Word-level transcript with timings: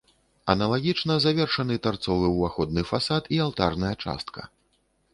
Аналагічна 0.53 1.17
завершаны 1.25 1.75
тарцовы 1.85 2.33
ўваходны 2.37 2.81
фасад 2.95 3.23
і 3.37 3.43
алтарная 3.49 3.95
частка. 4.03 4.53